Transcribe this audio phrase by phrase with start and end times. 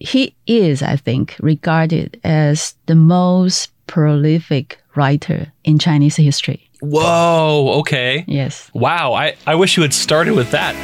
[0.00, 6.68] He is, I think, regarded as the most prolific writer in Chinese history.
[6.80, 8.24] Whoa, okay.
[8.28, 8.70] Yes.
[8.74, 10.74] Wow, I, I wish you had started with that.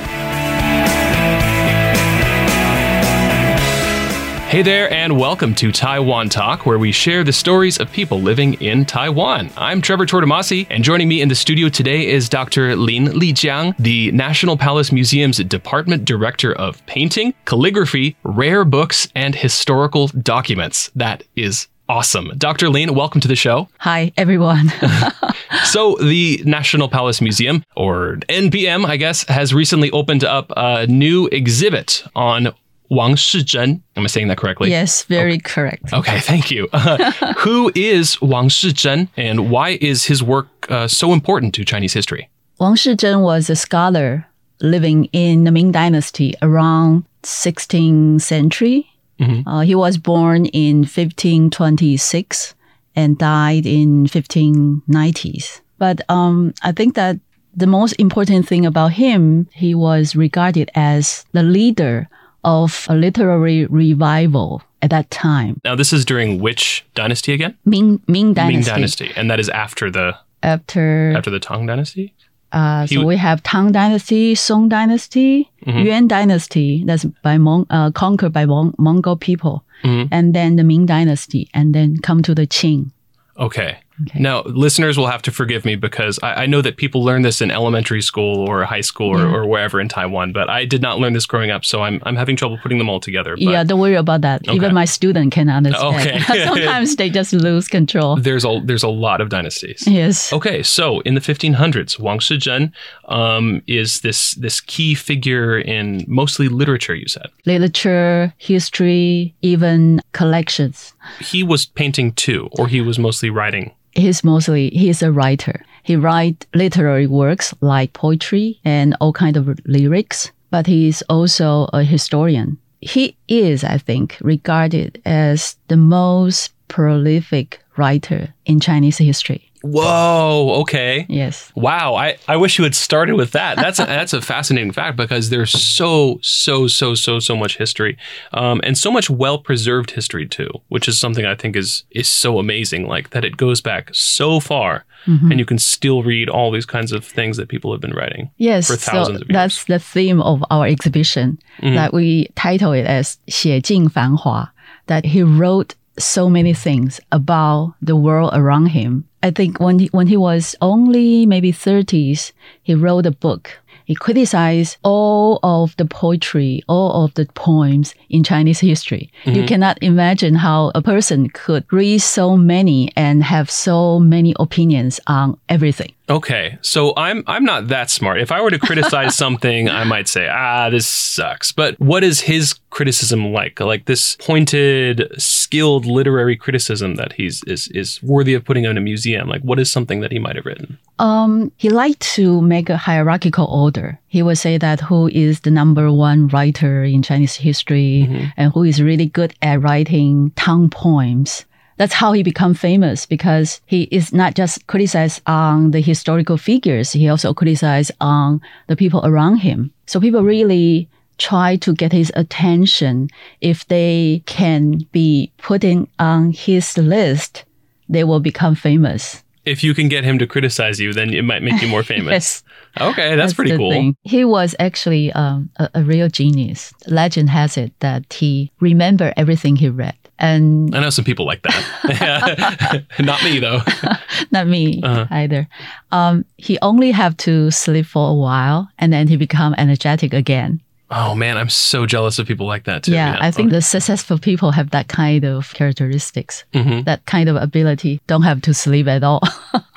[4.55, 8.55] Hey there, and welcome to Taiwan Talk, where we share the stories of people living
[8.63, 9.51] in Taiwan.
[9.57, 12.77] I'm Trevor Tortomasi, and joining me in the studio today is Dr.
[12.77, 20.07] Lin Lijiang, the National Palace Museum's Department Director of Painting, Calligraphy, Rare Books, and Historical
[20.07, 20.89] Documents.
[20.95, 22.31] That is awesome.
[22.39, 22.69] Dr.
[22.69, 23.69] Lin, welcome to the show.
[23.79, 24.73] Hi, everyone.
[25.65, 31.27] so, the National Palace Museum, or NPM, I guess, has recently opened up a new
[31.33, 32.55] exhibit on
[32.91, 33.81] Wang Shizhen.
[33.97, 34.71] Am I saying that correctly?
[34.71, 35.41] Yes, very okay.
[35.43, 35.93] correct.
[35.93, 36.69] Okay, thank you.
[36.73, 41.93] Uh, who is Wang Shizhen and why is his work uh, so important to Chinese
[41.93, 42.29] history?
[42.61, 44.27] Wang Shizhen was a scholar
[44.61, 48.89] living in the Ming Dynasty around 16th century.
[49.19, 49.49] Mm-hmm.
[49.49, 52.55] Uh, he was born in 1526
[52.97, 55.61] and died in 1590s.
[55.79, 57.19] But um, I think that
[57.57, 62.09] the most important thing about him, he was regarded as the leader
[62.45, 65.61] of a literary revival at that time.
[65.65, 67.57] Now, this is during which dynasty again?
[67.65, 68.57] Ming Ming Dynasty.
[68.57, 72.15] Ming Dynasty, and that is after the after after the Tang Dynasty.
[72.53, 75.79] Uh, so we have Tang Dynasty, Song Dynasty, mm-hmm.
[75.81, 76.85] Yuan Dynasty.
[76.85, 80.07] That's by Mon- uh, conquered by Mon- Mongol people, mm-hmm.
[80.13, 82.93] and then the Ming Dynasty, and then come to the Qing.
[83.39, 83.79] Okay.
[84.03, 84.19] Okay.
[84.19, 87.41] Now, listeners will have to forgive me because I, I, know that people learn this
[87.41, 89.33] in elementary school or high school or, yeah.
[89.33, 92.17] or, wherever in Taiwan, but I did not learn this growing up, so I'm, I'm
[92.17, 93.37] having trouble putting them all together.
[93.37, 93.43] But...
[93.43, 94.43] Yeah, don't worry about that.
[94.49, 94.57] Okay.
[94.57, 95.95] Even my student can understand.
[95.95, 96.21] Okay.
[96.45, 98.17] Sometimes they just lose control.
[98.17, 99.87] There's a there's a lot of dynasties.
[99.87, 100.33] Yes.
[100.33, 102.73] Okay, so in the 1500s, Wang Shizhen
[103.05, 106.97] um, is this this key figure in mostly literature.
[106.97, 110.95] You said literature, history, even collections.
[111.21, 115.65] He was painting too, or he was mostly writing he's mostly he's a writer.
[115.83, 121.83] He writes literary works like poetry and all kind of lyrics, but he's also a
[121.83, 122.59] historian.
[122.81, 129.44] He is, I think, regarded as the most prolific writer in Chinese history.
[129.64, 130.62] Whoa.
[130.62, 131.06] Okay.
[131.10, 131.52] Yes.
[131.54, 131.96] Wow.
[131.96, 133.58] I, I wish you had started with that.
[133.58, 137.98] That's a, that's a fascinating fact because there's so so so so so much history,
[138.32, 142.08] um, and so much well preserved history too, which is something I think is is
[142.08, 142.88] so amazing.
[142.88, 145.32] Like that it goes back so far, mm-hmm.
[145.32, 148.32] and you can still read all these kinds of things that people have been writing.
[148.38, 148.68] Yes.
[148.68, 149.34] For thousands so of years.
[149.34, 151.76] That's the theme of our exhibition mm-hmm.
[151.76, 154.54] that we title it as 写尽繁华.
[154.88, 159.06] That he wrote so many things about the world around him.
[159.25, 163.59] I think when he, when he was only maybe 30s, he wrote a book.
[163.87, 169.11] He criticized all of the poetry, all of the poems in Chinese history.
[169.25, 169.39] Mm-hmm.
[169.39, 175.01] You cannot imagine how a person could read so many and have so many opinions
[175.07, 175.95] on everything.
[176.09, 178.21] Okay, so I'm I'm not that smart.
[178.21, 182.21] If I were to criticize something, I might say, "Ah, this sucks." But what is
[182.21, 183.59] his criticism like?
[183.59, 188.83] Like this pointed, skilled literary criticism that he's is is worthy of putting in a
[188.83, 189.29] museum.
[189.29, 190.79] Like what is something that he might have written?
[190.99, 193.99] Um, he liked to make a hierarchical order.
[194.09, 198.27] He would say that who is the number one writer in Chinese history mm-hmm.
[198.37, 203.61] and who is really good at writing Tang poems that's how he become famous because
[203.67, 209.01] he is not just criticized on the historical figures, he also criticized on the people
[209.05, 209.73] around him.
[209.87, 213.09] So people really try to get his attention.
[213.41, 217.45] If they can be putting on his list,
[217.89, 219.23] they will become famous.
[219.45, 222.11] If you can get him to criticize you, then it might make you more famous.
[222.11, 222.43] yes.
[222.81, 223.71] Okay, that's, that's pretty cool.
[223.71, 223.95] Thing.
[224.03, 226.73] He was actually um, a, a real genius.
[226.87, 229.97] Legend has it that he remembered everything he read.
[230.25, 232.85] And I know some people like that.
[232.99, 233.61] Not me though.
[234.31, 235.07] Not me uh-huh.
[235.11, 235.49] either.
[235.93, 240.61] Um, he only have to sleep for a while and then he become energetic again.
[240.91, 242.93] Oh man, I'm so jealous of people like that too.
[242.93, 243.57] Yeah, I think okay.
[243.57, 246.83] the successful people have that kind of characteristics, mm-hmm.
[246.83, 248.01] that kind of ability.
[248.07, 249.21] Don't have to sleep at all.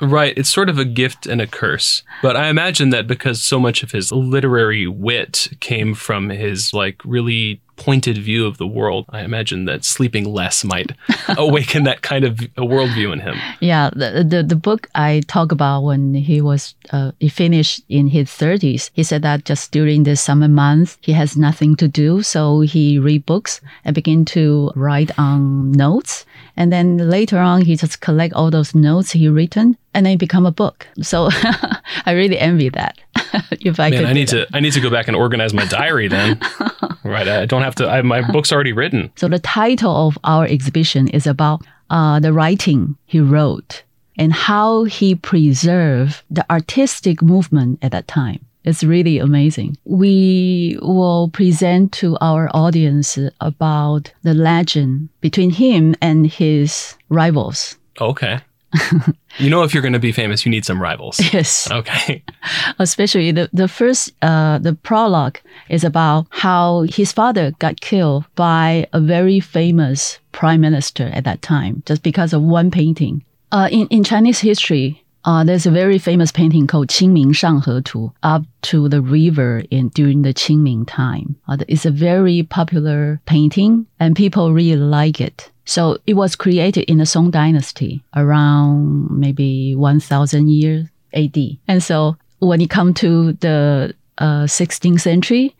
[0.00, 0.36] right.
[0.36, 2.02] It's sort of a gift and a curse.
[2.22, 7.00] But I imagine that because so much of his literary wit came from his like
[7.04, 10.92] really pointed view of the world, I imagine that sleeping less might
[11.28, 13.36] awaken that kind of a worldview in him.
[13.60, 18.08] Yeah, the, the, the book I talk about when he was uh, he finished in
[18.08, 22.22] his 30s, he said that just during the summer months he has nothing to do,
[22.22, 26.26] so he read books and begin to write on notes,
[26.56, 30.46] and then later on he just collect all those notes he written and then become
[30.46, 30.86] a book.
[31.02, 31.28] So
[32.06, 33.00] I really envy that.
[33.50, 34.06] if I Man.
[34.06, 34.48] I need that.
[34.48, 36.40] to I need to go back and organize my diary then.
[37.04, 37.88] right, I don't have to.
[37.88, 39.10] I, my book's already written.
[39.16, 43.82] So the title of our exhibition is about uh, the writing he wrote
[44.16, 48.44] and how he preserved the artistic movement at that time.
[48.62, 49.78] It's really amazing.
[49.84, 57.78] We will present to our audience about the legend between him and his rivals.
[58.00, 58.40] Okay.
[59.38, 61.20] you know, if you're going to be famous, you need some rivals.
[61.32, 61.70] Yes.
[61.70, 62.22] Okay.
[62.78, 65.38] especially the, the first uh, the prologue
[65.68, 71.42] is about how his father got killed by a very famous prime minister at that
[71.42, 75.98] time just because of one painting uh, in, in chinese history uh, there's a very
[75.98, 81.36] famous painting called Qingming Shanghe Tu up to the river in during the Qingming time.
[81.48, 85.50] Uh, it's a very popular painting and people really like it.
[85.64, 91.36] So it was created in the Song Dynasty around maybe 1000 years AD.
[91.66, 95.54] And so when it comes to the uh, 16th century,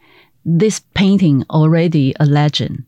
[0.44, 2.84] this painting already a legend.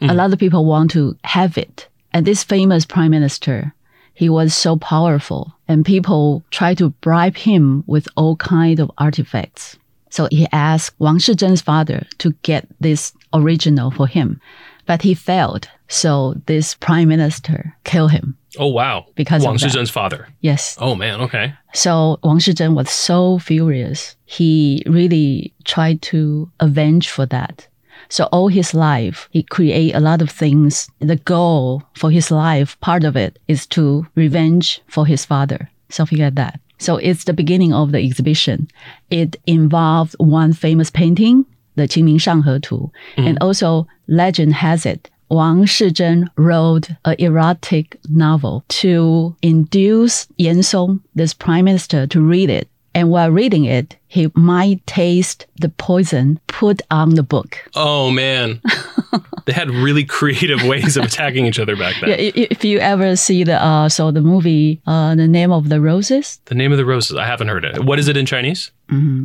[0.00, 1.88] A lot of people want to have it.
[2.12, 3.72] And this famous prime minister,
[4.12, 9.78] he was so powerful and people try to bribe him with all kind of artifacts.
[10.10, 14.40] So he asked Wang Shizhen's father to get this original for him,
[14.86, 15.68] but he failed.
[15.88, 18.36] So this prime minister killed him.
[18.56, 19.06] Oh wow.
[19.16, 19.56] Because Wang.
[19.56, 20.28] Shizhen's father.
[20.40, 20.76] Yes.
[20.80, 21.20] Oh man.
[21.20, 21.54] Okay.
[21.72, 24.16] So Wang Shizhen was so furious.
[24.24, 27.66] He really tried to avenge for that.
[28.08, 30.90] So all his life, he create a lot of things.
[31.00, 36.18] The goal for his life, part of it is to revenge for his father, something
[36.18, 36.60] like that.
[36.78, 38.68] So it's the beginning of the exhibition.
[39.10, 41.46] It involved one famous painting,
[41.76, 43.26] the Qingming Shanghe Tu, mm.
[43.26, 51.02] and also legend has it Wang Shizhen wrote an erotic novel to induce Yan Song,
[51.14, 52.68] this prime minister, to read it.
[52.95, 57.57] And while reading it, he might taste the poison put on the book.
[57.75, 58.61] Oh man.
[59.45, 62.09] they had really creative ways of attacking each other back then.
[62.09, 65.69] Yeah, i- if you ever see the uh, so the movie, uh, the name of
[65.69, 67.15] the roses, The name of the roses.
[67.15, 67.83] I haven't heard it.
[67.85, 68.71] What is it in Chinese?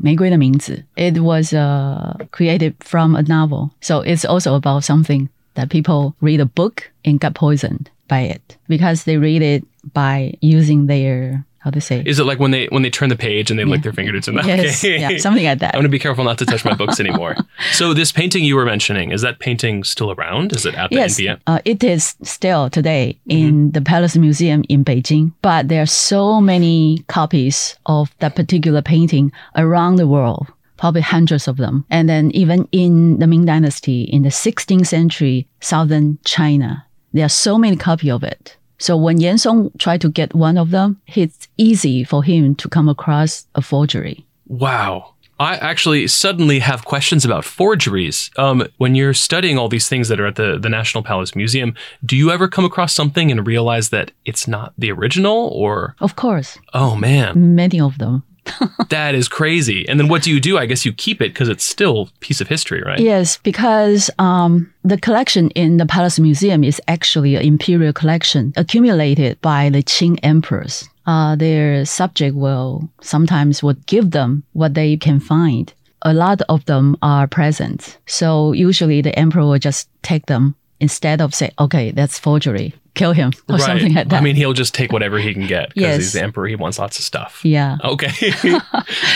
[0.03, 0.85] 玫瑰的名字.
[0.97, 6.41] It was uh, created from a novel, so it's also about something that people read
[6.41, 11.70] a book and got poisoned by it because they read it by using their how
[11.72, 13.82] to say Is it like when they when they turn the page and they lick
[13.84, 14.46] their fingertips in that?
[14.46, 15.00] yes, Okay.
[15.00, 15.76] yeah, something like that.
[15.76, 17.36] I'm gonna be careful not to touch my books anymore.
[17.72, 20.54] so this painting you were mentioning is that painting still around?
[20.54, 21.40] Is it at the Yes, NPM?
[21.48, 23.48] uh, it is still today Mm-hmm.
[23.48, 28.82] in the Palace Museum in Beijing, but there are so many copies of that particular
[28.82, 30.48] painting around the world,
[30.78, 31.86] probably hundreds of them.
[31.90, 37.30] And then even in the Ming Dynasty, in the 16th century, southern China, there are
[37.30, 38.56] so many copies of it.
[38.80, 42.70] So when Yan Song tried to get one of them, it's easy for him to
[42.70, 44.26] come across a forgery.
[44.48, 45.14] Wow.
[45.40, 48.30] I actually suddenly have questions about forgeries.
[48.36, 51.76] Um, when you're studying all these things that are at the, the National Palace Museum,
[52.06, 55.48] do you ever come across something and realize that it's not the original?
[55.50, 58.24] Or, Of course, oh man, many of them.
[58.90, 59.88] that is crazy.
[59.88, 60.58] And then what do you do?
[60.58, 63.00] I guess you keep it because it's still piece of history, right?
[63.00, 69.40] Yes, because um, the collection in the Palace Museum is actually an imperial collection accumulated
[69.42, 70.88] by the Qing emperors.
[71.06, 75.74] Uh, their subject will sometimes would give them what they can find.
[76.04, 81.22] A lot of them are present, so usually the emperor will just take them instead
[81.22, 84.22] of say, "Okay, that's forgery, kill him" or something like that.
[84.22, 85.98] I mean, he'll just take whatever he can get because Yes.
[85.98, 86.48] he's the emperor.
[86.48, 87.42] He wants lots of stuff.
[87.44, 87.78] yeah.
[87.84, 88.34] Okay.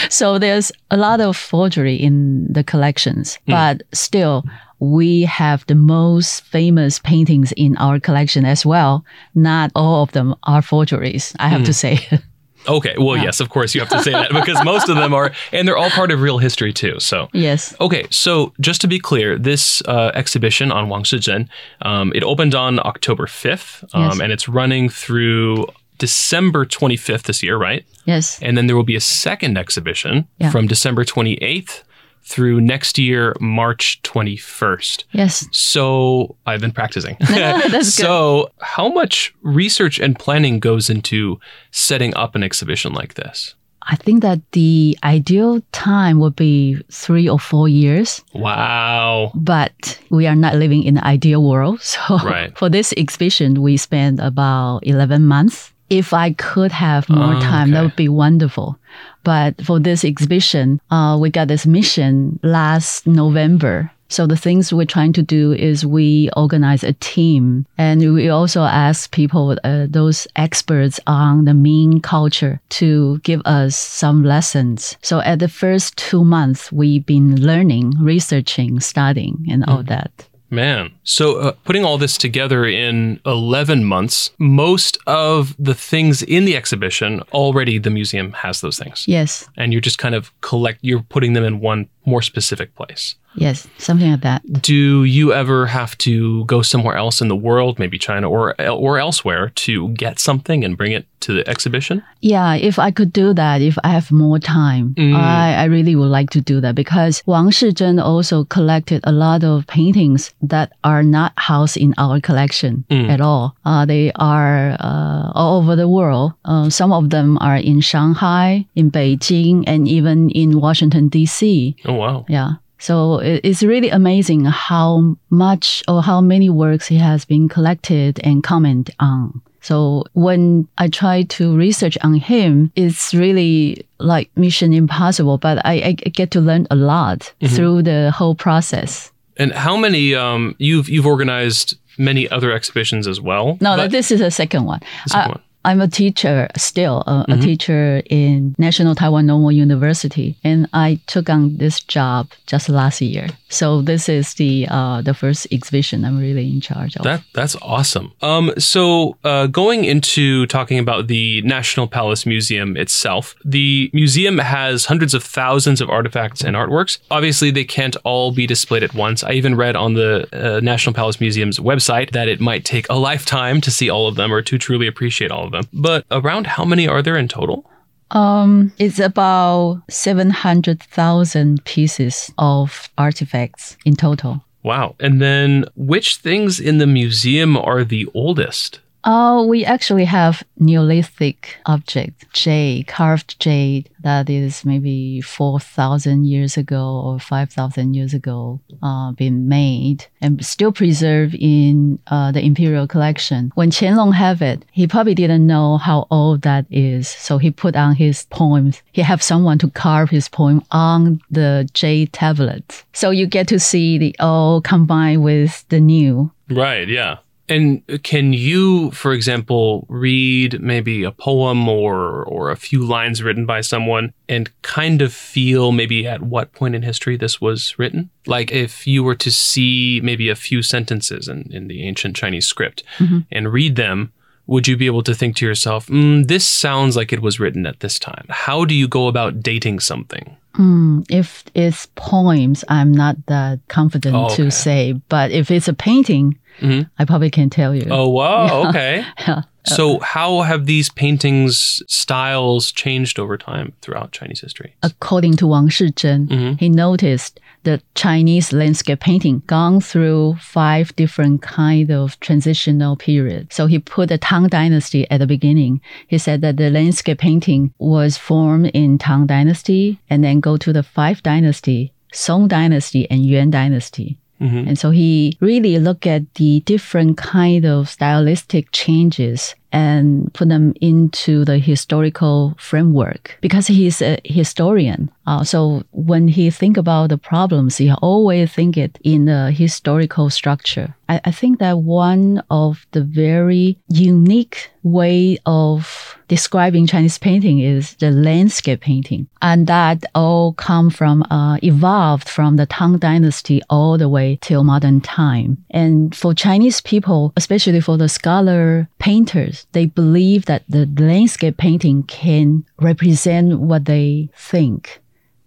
[0.09, 3.51] So there's a lot of forgery in the collections, hmm.
[3.51, 4.43] but still,
[4.79, 9.05] we have the most famous paintings in our collection as well.
[9.33, 11.71] Not all of them are forgeries, I have to hmm.
[11.71, 12.21] say.
[12.67, 12.95] okay.
[12.97, 15.67] Well, yes, of course you have to say that because most of them are, and
[15.67, 16.99] they're all part of real history too.
[16.99, 17.29] So.
[17.33, 17.75] yes.
[17.79, 21.47] Okay, so just to be clear, this uh, exhibition on Wang Shizhen,
[21.81, 24.19] um, it opened on October 5th, um, Yes.
[24.19, 25.67] and it's running through
[25.97, 27.85] December 25th this year, right?
[28.05, 28.39] Yes.
[28.41, 30.49] And then there will be a second exhibition Yeah.
[30.51, 31.83] from December 28th
[32.25, 35.03] through next year, March 21st.
[35.11, 35.47] Yes.
[35.51, 37.17] So I've been practicing.
[37.19, 37.85] That's good.
[37.85, 41.39] so, how much research and planning goes into
[41.71, 43.55] setting up an exhibition like this?
[43.85, 49.33] I think that the ideal time would be three or four years, Wow.
[49.35, 51.81] but we are not living in the ideal world.
[51.93, 52.57] So Right.
[52.57, 55.73] for this exhibition, we spent about 11 months.
[55.89, 58.77] If I could have more Oh, time, that would be wonderful.
[59.23, 63.91] But for this exhibition, uh, we got this mission last November.
[64.09, 68.61] So the things we're trying to do is we organize a team and we also
[68.61, 74.97] ask people, uh, those experts on the Ming culture to give us some lessons.
[75.01, 80.27] So at the first two months, we've been learning, researching, studying and all that.
[80.53, 80.91] Man.
[81.03, 86.55] So, uh, putting all this together in 11 months, most of the things in the
[86.55, 89.05] exhibition already the museum has those things.
[89.07, 89.49] Yes.
[89.57, 93.15] And you're just kind of collect, you're putting them in one more specific place.
[93.35, 94.41] Yes, something like that.
[94.61, 98.99] Do you ever have to go somewhere else in the world, maybe China or or
[98.99, 102.03] elsewhere, to get something and bring it to the exhibition?
[102.21, 105.15] Yeah, if I could do that, if I have more time, Mm.
[105.15, 109.43] I, I really would like to do that because Wang Shizhen also collected a lot
[109.43, 113.09] of paintings that are not housed in our collection Mm.
[113.09, 113.55] at all.
[113.65, 116.33] Uh, they are uh, all over the world.
[116.45, 121.75] Uh, some of them are in Shanghai, in Beijing, and even in Washington, D.C.
[121.85, 122.25] Oh wow.
[122.29, 122.53] Yeah.
[122.79, 128.43] So it's really amazing how much or how many works he has been collected and
[128.43, 129.41] comment on.
[129.61, 135.73] So when I try to research on him, it's really like mission impossible, but I,
[135.75, 139.13] I get to learn a lot through the whole process.
[139.37, 143.57] And how many um you've you've organized many other exhibitions as well?
[143.61, 144.81] No, but- this is the second one.
[145.07, 145.41] Second I- one.
[145.65, 151.29] I'm a teacher still, a, a teacher in National Taiwan Normal University, and I took
[151.29, 153.27] on this job just last year.
[153.49, 157.03] So this is the uh, the first exhibition I'm really in charge of.
[157.03, 158.11] That that's awesome.
[158.21, 164.85] Um, so uh, going into talking about the National Palace Museum itself, the museum has
[164.85, 166.97] hundreds of thousands of artifacts and artworks.
[167.09, 169.23] Obviously, they can't all be displayed at once.
[169.23, 172.95] I even read on the uh, National Palace Museum's website that it might take a
[172.95, 175.63] lifetime to see all of them or to truly appreciate all of them.
[175.71, 177.65] But around how many are there in total?
[178.11, 184.43] Um, it's about 700,000 pieces of artifacts in total.
[184.61, 184.95] Wow.
[184.99, 188.79] And then which things in the museum are the oldest?
[189.05, 197.01] Oh, we actually have Neolithic object, jade, carved jade, that is maybe 4,000 years ago
[197.03, 203.51] or 5,000 years ago, uh, been made and still preserved in uh, the imperial collection.
[203.55, 207.75] When Qianlong have it, he probably didn't know how old that is, so he put
[207.75, 208.81] on his poems.
[208.91, 212.83] He have someone to carve his poem on the jade tablet.
[212.93, 216.31] So you get to see the old combined with the new.
[216.49, 217.17] Right, yeah.
[217.49, 223.45] And can you, for example, read maybe a poem or or a few lines written
[223.45, 228.09] by someone and kind of feel maybe at what point in history this was written?
[228.25, 232.47] Like if you were to see maybe a few sentences in, in the ancient Chinese
[232.47, 232.83] script
[233.29, 234.13] and read them,
[234.47, 237.65] would you be able to think to yourself, mm, this sounds like it was written
[237.65, 238.25] at this time?
[238.29, 240.37] How do you go about dating something?
[240.55, 244.35] Mm, if it's poems, I'm not that confident Oh, okay.
[244.35, 244.93] to say.
[245.09, 246.89] But if it's a painting, Mhm.
[246.99, 247.87] I probably can't tell you.
[247.89, 249.05] Oh, wow, okay.
[249.19, 249.41] Yeah.
[249.65, 254.75] So, how have these paintings' styles changed over time throughout Chinese history?
[254.83, 256.59] According to Wang Shizhen, Mhm.
[256.59, 263.55] he noticed the Chinese landscape painting gone through five different kind of transitional periods.
[263.55, 265.79] So he put the Tang Dynasty at the beginning.
[266.09, 270.73] He said that the landscape painting was formed in Tang Dynasty and then go to
[270.73, 274.17] the Five Dynasty, Song Dynasty, and Yuan Dynasty.
[274.41, 274.67] Mhm.
[274.67, 280.73] And so he really looked at the different kind of stylistic changes and put them
[280.79, 285.11] into the historical framework because he's a historian.
[285.25, 290.29] Uh, so when he think about the problems, he always think it in a historical
[290.29, 290.95] structure.
[291.09, 297.95] I, I think that one of the very unique way of describing Chinese painting is
[297.95, 303.97] the landscape painting, and that all come from uh, evolved from the Tang Dynasty all
[303.97, 305.63] the way till modern time.
[305.69, 312.03] And for Chinese people, especially for the scholar painters, they believe that the landscape painting
[312.03, 315.01] can represent what they think,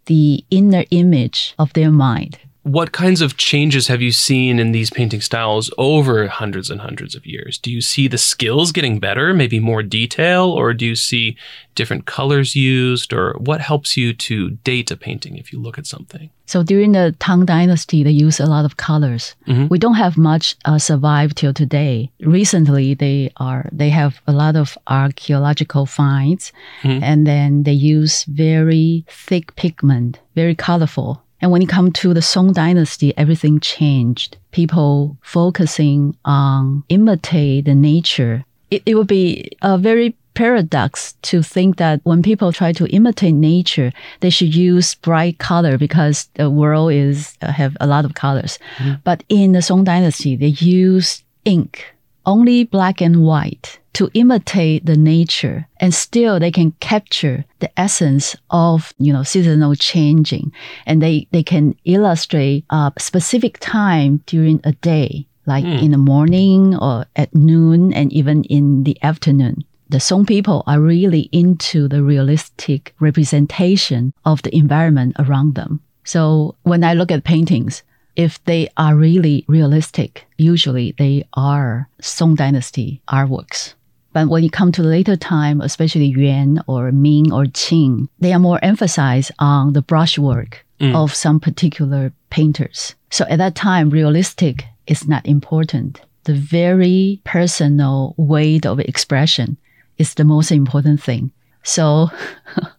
[0.06, 2.38] the inner image of their mind.
[2.66, 7.14] What kinds of changes have you seen in these painting styles over hundreds and hundreds
[7.14, 7.58] of years?
[7.58, 11.37] Do you see the skills getting better, maybe more detail, or do you see
[11.76, 15.87] different colors used, or what helps you to date a painting if you look at
[15.87, 16.28] something?
[16.46, 19.37] So during the Tang Dynasty, they use a lot of colors.
[19.46, 19.70] Mhm.
[19.70, 22.11] We don't have much uh, survived till today.
[22.20, 27.00] Recently, they are they have a lot of archaeological finds, Mhm.
[27.00, 31.23] and then they use very thick pigment, very colorful.
[31.40, 34.38] And when it come to the Song Dynasty, everything changed.
[34.52, 38.45] People focusing on imitate the nature.
[38.71, 43.35] It, it would be a very paradox to think that when people try to imitate
[43.35, 43.90] nature,
[44.21, 48.59] they should use bright color because the world is uh, have a lot of colors.
[48.76, 48.95] Mm-hmm.
[49.02, 51.85] But in the Song Dynasty, they use ink,
[52.26, 58.37] only black and white to imitate the nature and still they can capture the essence
[58.50, 60.52] of you know seasonal changing
[60.85, 65.83] and they they can illustrate a specific time during a day like mm.
[65.83, 70.80] in the morning or at noon and even in the afternoon the Song people are
[70.80, 75.80] really into the realistic representation of the environment around them.
[76.02, 77.83] So when I look at paintings,
[78.16, 83.75] if they are really realistic, usually they are Song Dynasty artworks.
[84.12, 88.38] But when you come to later time, especially Yuan or Ming or Qing, they are
[88.38, 90.94] more emphasized on the brushwork mm.
[90.94, 92.94] of some particular painters.
[93.11, 96.00] So at that time, realistic is not important.
[96.25, 99.58] The very personal way of expression
[99.99, 101.30] is the most important thing.
[101.62, 102.08] So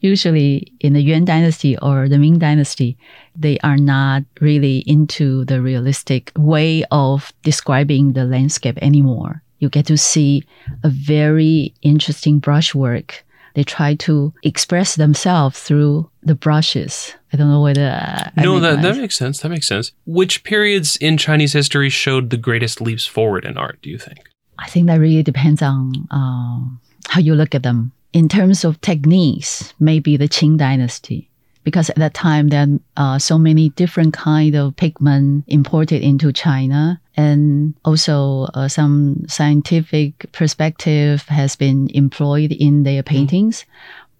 [0.00, 2.96] usually in the Yuan dynasty or the Ming dynasty,
[3.36, 9.86] they are not really into the realistic way of describing the landscape anymore you get
[9.86, 10.44] to see
[10.84, 13.24] a very interesting brushwork.
[13.54, 17.14] They try to express themselves through the brushes.
[17.32, 17.86] I don't know whether.
[17.86, 19.40] Uh, no, that, that makes sense.
[19.40, 19.92] That makes sense.
[20.06, 24.18] Which periods in Chinese history showed the greatest leaps forward in art, do you think?
[24.58, 26.60] I think that really depends on uh,
[27.08, 27.92] how you look at them.
[28.14, 31.28] In terms of techniques, maybe the Qing dynasty
[31.64, 37.00] because at that time there are so many different kind of pigment imported into China
[37.16, 43.14] and also uh, some scientific perspective has been employed in their mm-hmm.
[43.14, 43.62] paintings.
[43.62, 43.66] Mm.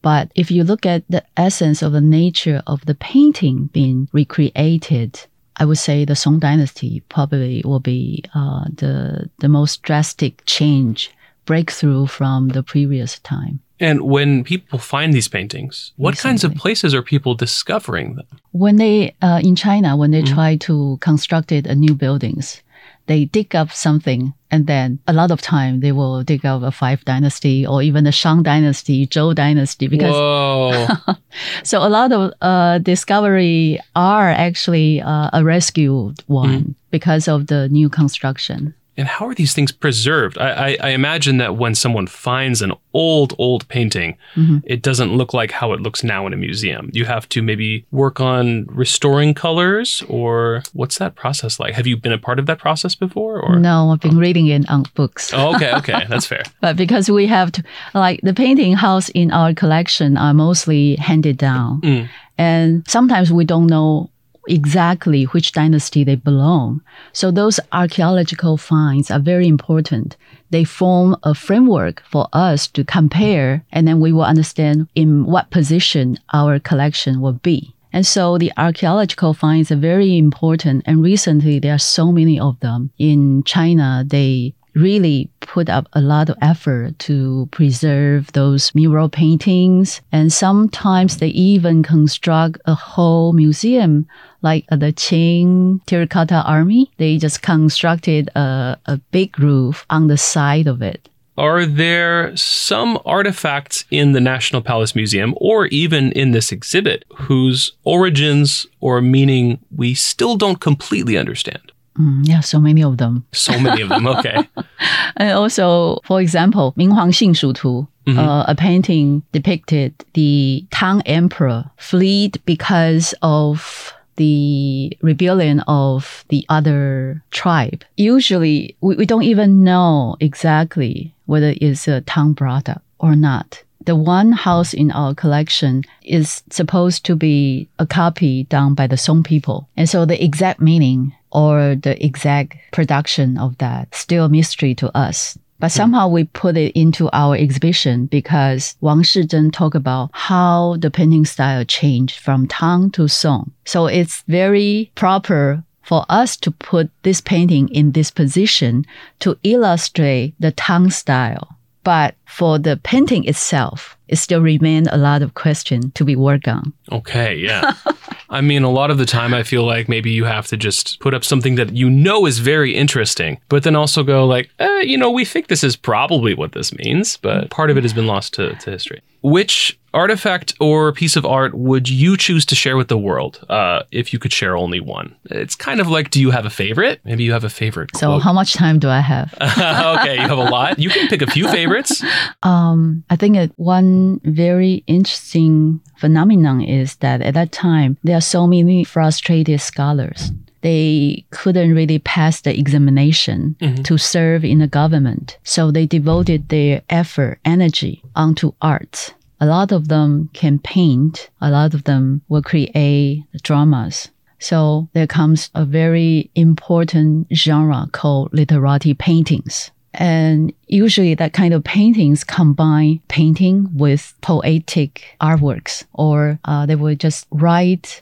[0.03, 5.21] But if you look at the essence of the nature of the painting being recreated,
[5.57, 11.11] I would say the Song Dynasty probably will be uh, the the most drastic change
[11.47, 13.61] breakthrough from the previous time.
[13.81, 18.27] And when people find these paintings, what kinds of places are people discovering them?
[18.53, 20.35] When they uh, in China, when they mm-hmm.
[20.35, 22.63] try to construct it, uh, new buildings,
[23.07, 26.71] they dig up something, and then a lot of time they will dig up a
[26.71, 30.15] Five Dynasty or even the Shang Dynasty, Zhou Dynasty, because
[31.65, 36.75] so a lot of uh, discovery are actually uh, a rescued one mm.
[36.91, 38.75] because of the new construction.
[38.97, 40.39] And how are these things preserved?
[40.39, 44.59] I, I, I imagine that when someone finds an old, old painting, mm-hmm.
[44.65, 46.91] it doesn't look like how it looks now in a museum.
[46.93, 51.75] You have to maybe work on restoring colors, or what's that process like?
[51.75, 53.41] Have you been a part of that process before?
[53.41, 54.21] Or no, I've been oh.
[54.21, 55.33] reading it on books.
[55.35, 56.45] Oh, okay, okay, that's fair.
[56.61, 57.65] but because we have to,
[57.95, 62.09] like the painting house in our collection are mostly handed down, mm.
[62.39, 64.11] and sometimes we don't know
[64.49, 66.83] exactly which dynasty they belong.
[67.13, 70.17] So those archaeological finds are very important.
[70.51, 75.51] They form a framework for us to compare, and then we will understand in what
[75.51, 77.75] position our collection will be.
[77.93, 80.83] And so the archaeological finds are very important.
[80.85, 82.91] And recently, there are so many of them.
[82.99, 90.01] In China, they really put up a lot of effort to preserve those mural paintings.
[90.13, 94.07] And sometimes they even construct a whole museum,
[94.43, 96.91] like the Qin Terracotta Army.
[96.97, 101.09] They just constructed a, a big roof on the side of it.
[101.37, 107.73] Are there some artifacts in the National Palace Museum or even in this exhibit whose
[107.83, 111.73] origins or meaning we still don't completely understand?
[111.99, 113.25] Mm, yeah, so many of them.
[113.33, 114.07] So many of them.
[114.07, 114.49] Okay.
[115.17, 118.19] and also, for example, Ming Huang Xing Shu Tu, mm-hmm.
[118.19, 127.23] uh, a painting depicted the Tang Emperor fled because of the rebellion of the other
[127.31, 127.85] tribe.
[127.97, 133.97] Usually, we, we don't even know exactly whether it's a Tang product or not the
[133.97, 139.23] one house in our collection is supposed to be a copy done by the Song
[139.23, 139.69] people.
[139.77, 144.97] And so the exact meaning or the exact production of that still a mystery to
[144.97, 145.37] us.
[145.61, 145.77] But hmm.
[145.77, 151.25] somehow we put it into our exhibition because Wang Shizhen talked about how the painting
[151.25, 153.53] style changed from Tang to Song.
[153.65, 158.87] So it's very proper for us to put this painting in this position
[159.21, 161.57] to illustrate the Tang style.
[161.85, 166.49] But for the painting itself, it still remains a lot of question to be worked
[166.49, 166.73] on.
[166.91, 167.75] Okay, yeah.
[168.31, 170.99] I mean, a lot of the time I feel like maybe you have to just
[171.01, 174.81] put up something that you know is very interesting, but then also go like, eh,
[174.81, 177.93] you know, we think this is probably what this means, but part of it has
[177.93, 179.03] been lost to, to history.
[179.23, 183.83] Which artifact or piece of art would you choose to share with the world uh,
[183.91, 185.15] if you could share only one?
[185.27, 187.01] It's kind of like, do you have a favorite?
[187.05, 187.97] Maybe you have a favorite.
[187.97, 188.23] So quote.
[188.23, 189.33] how much time do I have?
[189.41, 190.79] okay, you have a lot.
[190.79, 192.03] You can pick a few favorites.
[192.43, 198.21] Um, I think it, one very interesting phenomenon is that at that time there are
[198.21, 200.31] so many frustrated scholars.
[200.61, 206.83] They couldn't really pass the examination to serve in the government, so they devoted their
[206.89, 209.15] effort, energy onto art.
[209.45, 211.29] A lot of them can paint.
[211.43, 214.09] A lot of them will create dramas.
[214.39, 219.71] So there comes a very important genre called literati paintings.
[219.93, 226.97] And usually that kind of paintings combine painting with poetic artworks, or uh, they will
[226.97, 228.01] just write,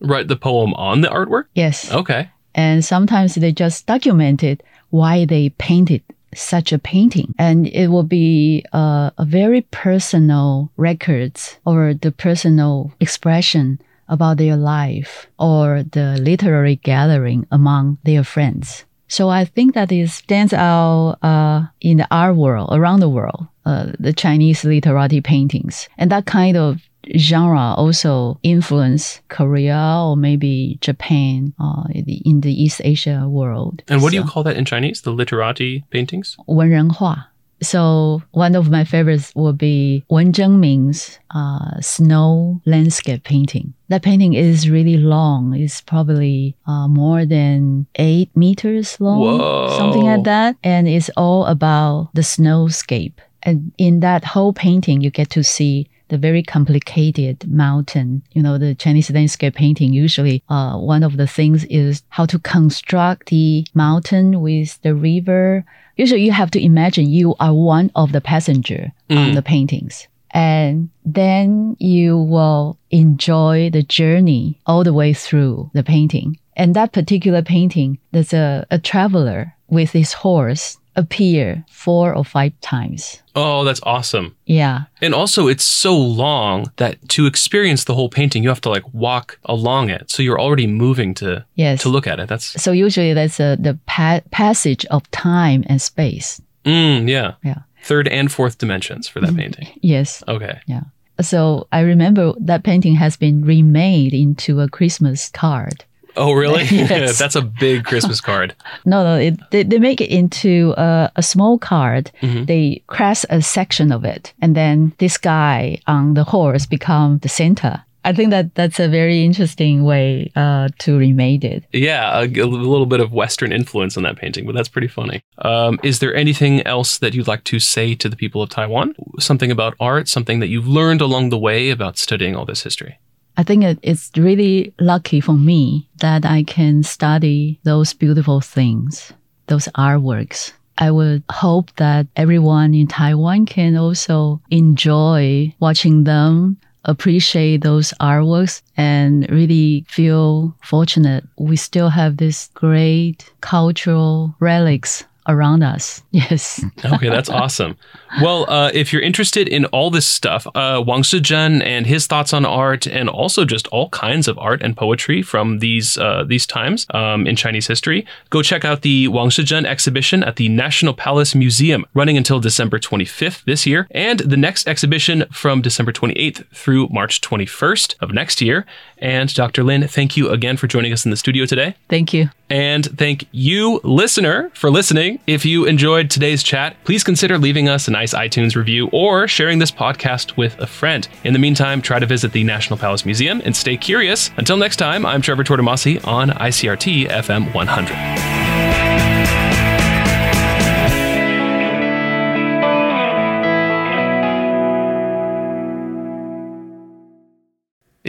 [0.00, 1.44] Write the poem on the artwork?
[1.54, 1.92] yes.
[1.92, 2.30] Okay.
[2.52, 6.02] And sometimes they just documented why they painted
[6.34, 7.34] such a painting.
[7.38, 14.56] And it will be uh, a very personal records or the personal expression about their
[14.56, 18.84] life or the literary gathering among their friends.
[19.08, 23.48] So I think that it stands out uh, in the art world, around the world,
[23.65, 25.87] uh, the Chinese literati paintings.
[25.97, 26.81] And that kind of
[27.17, 33.83] genre also influence Korea or maybe Japan uh, in the- in the East Asia world.
[33.87, 35.01] And what do you So, call that in Chinese?
[35.01, 36.35] The literati paintings?
[36.47, 37.27] 文人画.
[37.61, 43.73] So one of my favorites would be Wen Zhengming's uh, snow landscape painting.
[43.87, 45.53] That painting is really long.
[45.55, 49.77] It's probably uh, more than eight meters long, Whoa.
[49.77, 50.57] something like that.
[50.63, 53.13] And it's all about the snowscape.
[53.42, 58.22] and in that whole painting, you get to see the very complicated mountain.
[58.32, 62.38] You know, the Chinese landscape painting usually, uh, one of the things is how to
[62.38, 65.64] construct the mountain with the river.
[65.96, 69.34] Usually you have to imagine you are one of the passenger on Mm.
[69.34, 70.08] the paintings.
[70.32, 76.38] And then you will enjoy the journey all the way through the painting.
[76.56, 82.52] And that particular painting, there's a, a traveler with his horse appear four or five
[82.60, 83.22] times.
[83.36, 84.36] Oh, that's awesome.
[84.44, 84.84] Yeah.
[85.00, 88.82] And also, it's so long that to experience the whole painting, you have to like
[88.92, 90.10] walk along it.
[90.10, 91.82] So you're already moving to Yes.
[91.82, 92.28] to look at it.
[92.28, 96.42] That's So usually that's a, the pa- passage of time and space.
[96.64, 97.60] mm, yeah, Yeah.
[97.84, 99.68] third and fourth dimensions for that painting.
[99.80, 100.22] Yes.
[100.28, 100.58] Okay.
[100.66, 100.82] Yeah.
[101.22, 105.84] So I remember that painting has been remade into a Christmas card.
[106.16, 106.64] Oh, really?
[106.70, 107.18] Yes.
[107.22, 108.54] that's a big Christmas card.
[108.84, 112.10] No, no, it, they, they make it into a, a small card.
[112.22, 112.46] Mhm.
[112.46, 117.28] They craft a section of it, and then this guy on the horse become the
[117.28, 117.84] Santa.
[118.02, 121.64] I think that that's a very interesting way uh, to remake it.
[121.72, 125.22] Yeah, a, a little bit of Western influence in that painting, but that's pretty funny.
[125.38, 128.94] Um, is there anything else that you'd like to say to the people of Taiwan?
[129.18, 132.98] Something about art, something that you've learned along the way about studying all this history?
[133.36, 139.12] I think it, it's really lucky for me that I can study those beautiful things,
[139.46, 140.52] those artworks.
[140.78, 148.62] I would hope that everyone in Taiwan can also enjoy watching them, appreciate those artworks,
[148.76, 156.02] and really feel fortunate we still have this great cultural relics around us.
[156.12, 156.62] Yes.
[156.84, 157.76] Okay, that's awesome.
[158.20, 162.32] Well, uh, if you're interested in all this stuff, uh, Wang Shizhen and his thoughts
[162.32, 166.46] on art, and also just all kinds of art and poetry from these uh, these
[166.46, 170.92] times um, in Chinese history, go check out the Wang Shizhen exhibition at the National
[170.92, 176.44] Palace Museum, running until December 25th this year, and the next exhibition from December 28th
[176.52, 178.66] through March 21st of next year.
[178.98, 179.62] And Dr.
[179.62, 181.76] Lin, thank you again for joining us in the studio today.
[181.88, 182.30] Thank you.
[182.50, 185.19] And thank you, listener, for listening.
[185.26, 189.58] If you enjoyed today's chat, please consider leaving us a nice iTunes review or sharing
[189.58, 191.06] this podcast with a friend.
[191.24, 194.30] In the meantime, try to visit the National Palace Museum and stay curious.
[194.38, 198.39] Until next time, I'm Trevor Tortomasi on ICRT FM 100.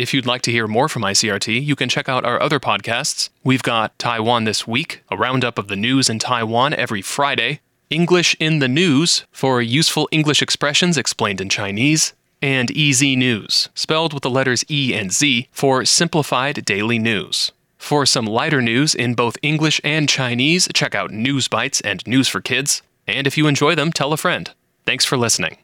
[0.01, 3.29] If you'd like to hear more from ICRT, you can check out our other podcasts.
[3.43, 7.59] We've got Taiwan This Week, a roundup of the news in Taiwan every Friday,
[7.91, 14.11] English in the News for useful English expressions explained in Chinese, and EZ News, spelled
[14.11, 17.51] with the letters E and Z for simplified daily news.
[17.77, 22.27] For some lighter news in both English and Chinese, check out News Bites and News
[22.27, 22.81] for Kids.
[23.05, 24.49] And if you enjoy them, tell a friend.
[24.83, 25.57] Thanks for listening.